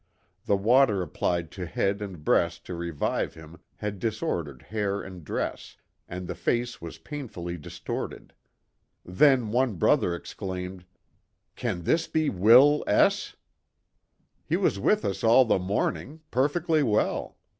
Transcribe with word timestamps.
The 0.45 0.55
water 0.57 1.03
applied 1.03 1.51
to 1.51 1.67
head 1.67 2.01
and 2.01 2.25
breast 2.25 2.65
to 2.65 2.73
revive 2.73 3.35
him 3.35 3.59
had 3.75 3.99
disordered 3.99 4.63
hair 4.63 4.99
and 4.99 5.23
dress, 5.23 5.77
and 6.09 6.25
the 6.25 6.33
face 6.33 6.81
was 6.81 6.97
pai 6.97 7.21
nf 7.25 7.37
ully 7.37 7.55
distorted. 7.61 8.33
Then 9.05 9.51
one 9.51 9.75
brother 9.75 10.15
exclaimed:" 10.15 10.85
Can 11.55 11.83
this 11.83 12.07
be 12.07 12.31
Will 12.31 12.83
S! 12.87 13.35
He 14.43 14.57
was 14.57 14.79
with 14.79 15.05
us 15.05 15.23
all 15.23 15.45
the 15.45 15.59
morning 15.59 16.21
perfectly 16.31 16.81
well. 16.81 17.37